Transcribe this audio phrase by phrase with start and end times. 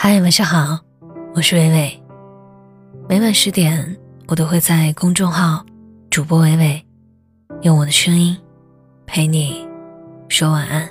[0.00, 0.78] 嗨，晚上好，
[1.34, 2.02] 我是伟伟。
[3.08, 5.66] 每晚十点，我都会在公众号
[6.08, 6.80] “主播伟伟”
[7.62, 8.38] 用我的声音
[9.06, 9.68] 陪你
[10.28, 10.88] 说晚安。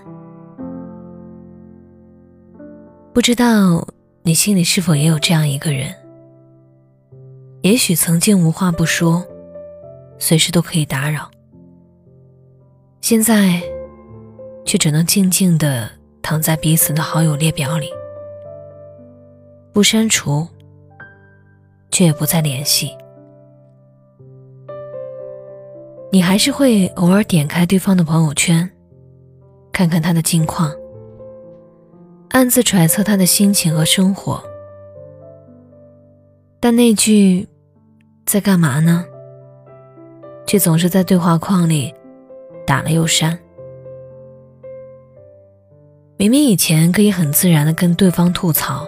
[3.14, 3.88] 不知道
[4.23, 5.96] 你心里是否也有这样一个人？
[7.62, 9.26] 也许曾经无话不说，
[10.20, 11.32] 随时都可以打扰，
[13.00, 13.64] 现在
[14.66, 15.89] 却只能静静的
[16.21, 17.89] 躺在彼此的好友列表里。
[19.77, 20.48] 不删除，
[21.91, 22.98] 却也不再联系。
[26.12, 28.67] 你还是会偶尔点开对方的朋友圈，
[29.72, 30.73] 看看他的近况，
[32.30, 34.44] 暗自揣测他的心情和生活。
[36.59, 37.48] 但那句
[38.25, 39.05] “在干嘛呢”，
[40.48, 41.94] 却总是在对话框里
[42.66, 43.38] 打了又删。
[46.17, 48.88] 明明以前可以很自然的跟对方吐槽。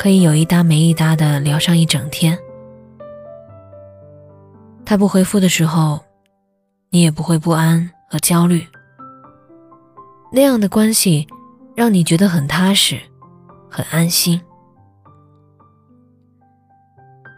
[0.00, 2.38] 可以有一搭没一搭的聊上一整天。
[4.82, 6.00] 他不回复的时候，
[6.88, 8.66] 你也不会不安和焦虑。
[10.32, 11.28] 那样的关系
[11.76, 12.98] 让你觉得很踏实，
[13.68, 14.40] 很安心。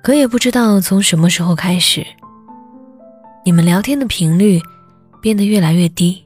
[0.01, 2.07] 可也不知道从什么时候开始，
[3.45, 4.61] 你们聊天的频率
[5.21, 6.25] 变得越来越低。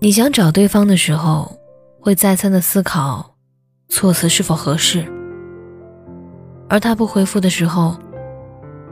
[0.00, 1.54] 你想找对方的时候，
[2.00, 3.31] 会再三的思考。
[3.92, 5.06] 措辞是否合适？
[6.66, 7.94] 而他不回复的时候，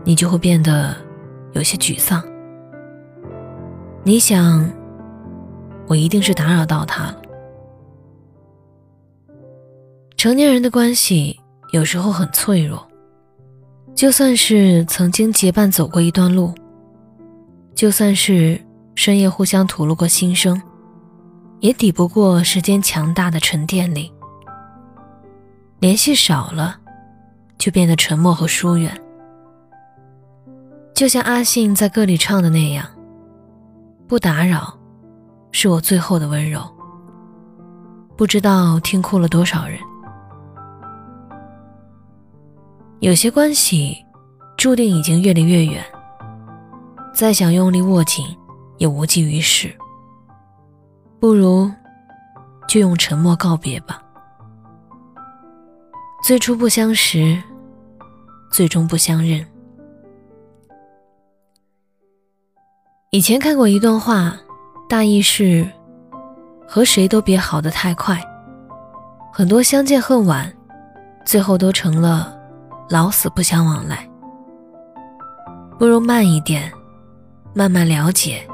[0.04, 0.94] 你就会变得
[1.54, 2.22] 有些沮丧。
[4.04, 4.70] 你想，
[5.88, 7.16] 我一定是打扰到他了。
[10.18, 11.40] 成年人的关系
[11.72, 12.86] 有时候很脆弱，
[13.94, 16.52] 就算是曾经结伴走过一段路，
[17.74, 18.60] 就算是
[18.94, 20.60] 深夜互相吐露过心声，
[21.60, 24.12] 也抵不过时间强大的沉淀力。
[25.80, 26.76] 联系少了，
[27.56, 28.94] 就变得沉默和疏远。
[30.94, 32.86] 就像阿信在歌里唱的那样
[34.06, 34.78] ：“不打扰，
[35.52, 36.60] 是我最后的温柔。”
[38.14, 39.78] 不知道听哭了多少人。
[42.98, 43.96] 有些关系，
[44.58, 45.82] 注定已经越离越远，
[47.14, 48.26] 再想用力握紧，
[48.76, 49.74] 也无济于事。
[51.18, 51.72] 不如，
[52.68, 54.02] 就用沉默告别吧。
[56.30, 57.36] 最初不相识，
[58.52, 59.44] 最终不相认。
[63.10, 64.38] 以前看过一段话，
[64.88, 65.68] 大意是：
[66.68, 68.16] 和谁都别好得太快，
[69.32, 70.48] 很多相见恨晚，
[71.24, 72.40] 最后都成了
[72.88, 74.08] 老死不相往来。
[75.80, 76.72] 不如慢一点，
[77.52, 78.46] 慢慢了解，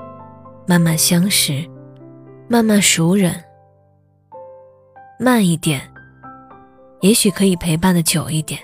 [0.67, 1.63] 慢慢相识，
[2.49, 3.39] 慢慢熟人。
[5.19, 5.79] 慢一点。
[7.01, 8.61] 也许可以陪伴的久一点。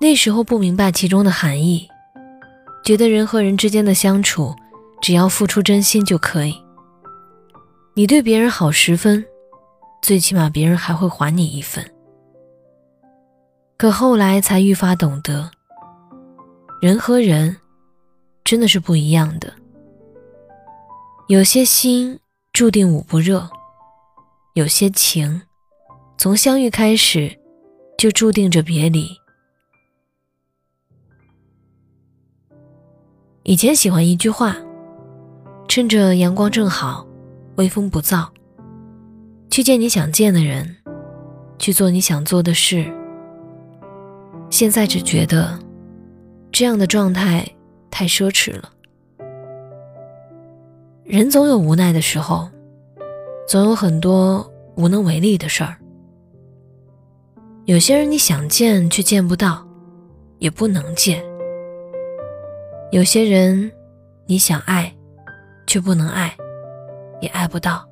[0.00, 1.88] 那时候不明白其中的含义，
[2.84, 4.54] 觉得人和人之间的相处，
[5.00, 6.54] 只要付出真心就可以。
[7.94, 9.24] 你对别人好十分，
[10.00, 11.84] 最起码别人还会还你一份。
[13.76, 15.50] 可后来才愈发懂得，
[16.80, 17.56] 人和人
[18.44, 19.52] 真的是不一样的。
[21.26, 22.18] 有些心
[22.52, 23.48] 注定捂不热。
[24.58, 25.42] 有些情，
[26.16, 27.38] 从相遇开始，
[27.96, 29.06] 就注定着别离。
[33.44, 34.56] 以前喜欢一句话
[35.68, 37.06] ：“趁着阳光正好，
[37.54, 38.26] 微风不燥，
[39.48, 40.78] 去见你想见的人，
[41.60, 42.84] 去做你想做的事。”
[44.50, 45.56] 现在只觉得，
[46.50, 47.48] 这样的状态
[47.92, 48.72] 太奢侈了。
[51.04, 52.50] 人总有无奈的时候。
[53.48, 55.74] 总有很多无能为力的事儿。
[57.64, 59.66] 有些人你想见却见不到，
[60.38, 61.18] 也不能见；
[62.92, 63.72] 有些人
[64.26, 64.94] 你想爱，
[65.66, 66.36] 却不能爱，
[67.22, 67.82] 也爱不到。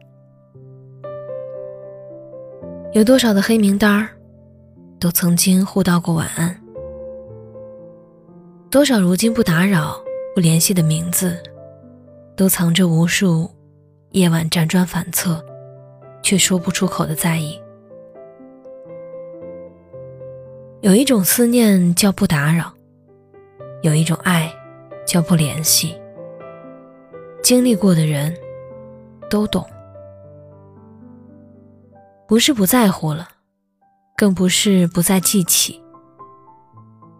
[2.92, 4.10] 有多少的黑名单儿，
[5.00, 6.50] 都曾经互道过晚安；
[8.70, 9.97] 多少如今不打扰、
[10.34, 11.42] 不联系的名字，
[12.36, 13.50] 都藏着无数。
[14.10, 15.44] 夜晚辗转反侧，
[16.22, 17.60] 却说不出口的在意。
[20.80, 22.72] 有一种思念叫不打扰，
[23.82, 24.53] 有一种爱
[25.06, 25.94] 叫不联系。
[27.42, 28.34] 经历过的人
[29.28, 29.66] 都懂，
[32.26, 33.28] 不是不在乎了，
[34.16, 35.82] 更不是不再记起，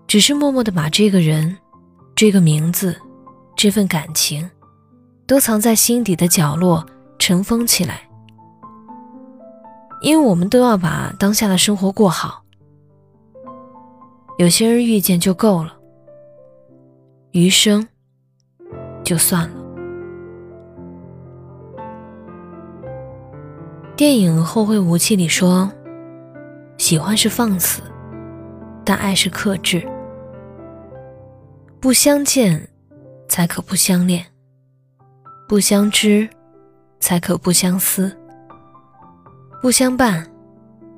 [0.07, 1.57] 只是默默的把这个人、
[2.15, 2.97] 这个名字、
[3.57, 4.49] 这份感情。
[5.27, 6.87] 都藏在心底的角落，
[7.19, 8.03] 尘封起来，
[10.01, 12.45] 因为我们都要把当下的生活过好。
[14.39, 15.77] 有些人遇见就够了，
[17.33, 17.89] 余生
[19.03, 19.57] 就算了。
[23.97, 25.73] 电影《后会无期》里说
[26.77, 27.81] ：“喜欢是放肆，
[28.85, 29.83] 但爱是克制。
[31.81, 32.69] 不相见，
[33.27, 34.23] 才可不相恋；
[35.49, 36.29] 不相知，
[37.01, 38.11] 才可不相思；
[39.63, 40.27] 不相伴，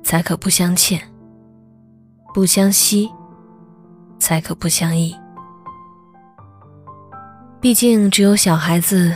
[0.03, 0.99] 才可不相欠；
[2.33, 3.09] 不相惜。”
[4.19, 5.15] 才可不相忆。
[7.61, 9.15] 毕竟，只有小孩子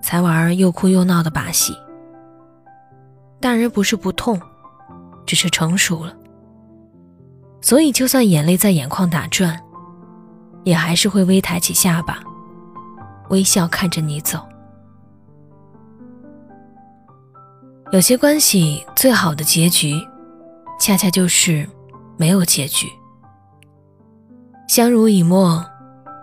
[0.00, 1.76] 才玩又哭又闹的把戏。
[3.38, 4.40] 大人不是不痛，
[5.26, 6.16] 只是成熟了。
[7.60, 9.60] 所以，就算眼泪在眼眶打转，
[10.64, 12.18] 也还是会微抬起下巴，
[13.28, 14.40] 微笑看着你走。
[17.90, 19.94] 有些关系最好的结局，
[20.78, 21.66] 恰恰就是
[22.18, 22.86] 没有结局。
[24.68, 25.64] 相濡以沫，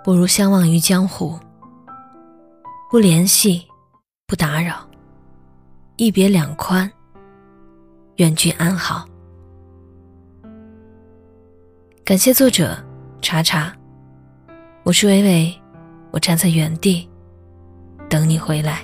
[0.03, 1.39] 不如相忘于江湖。
[2.91, 3.65] 不联系，
[4.27, 4.87] 不打扰，
[5.97, 6.89] 一别两宽。
[8.17, 9.03] 愿君安好。
[12.05, 12.77] 感谢作者
[13.23, 13.75] 查查，
[14.83, 15.61] 我是伟伟，
[16.11, 17.09] 我站在原地
[18.07, 18.83] 等你回来。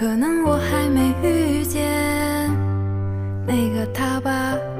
[0.00, 1.84] 可能我还没遇见
[3.46, 4.79] 那个他吧。